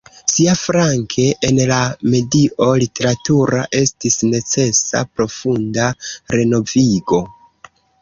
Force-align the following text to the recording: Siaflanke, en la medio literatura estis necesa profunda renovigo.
Siaflanke, 0.31 1.25
en 1.49 1.59
la 1.71 1.77
medio 2.15 2.71
literatura 2.85 3.61
estis 3.83 4.19
necesa 4.33 5.05
profunda 5.21 5.95
renovigo. 6.41 7.25